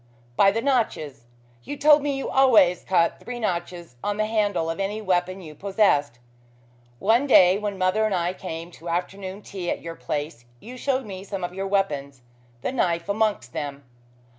"By 0.35 0.49
the 0.49 0.63
notches. 0.63 1.25
You 1.61 1.77
told 1.77 2.01
me 2.01 2.17
you 2.17 2.27
always 2.27 2.83
cut 2.83 3.19
three 3.19 3.39
notches 3.39 3.97
on 4.03 4.17
the 4.17 4.25
handle 4.25 4.67
of 4.67 4.79
any 4.79 4.99
weapon 4.99 5.41
you 5.41 5.53
possessed. 5.53 6.17
One 6.97 7.27
day 7.27 7.59
when 7.59 7.77
mother 7.77 8.03
and 8.07 8.15
I 8.15 8.33
came 8.33 8.71
to 8.71 8.89
afternoon 8.89 9.43
tea 9.43 9.69
at 9.69 9.83
your 9.83 9.93
place 9.93 10.45
you 10.59 10.75
showed 10.75 11.05
me 11.05 11.23
some 11.23 11.43
of 11.43 11.53
your 11.53 11.67
weapons 11.67 12.23
the 12.63 12.71
knife 12.71 13.09
amongst 13.09 13.53
them. 13.53 13.83